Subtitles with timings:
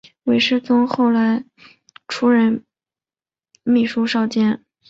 [0.23, 1.45] 韦士宗后来
[2.07, 2.65] 出任
[3.63, 4.65] 秘书少监。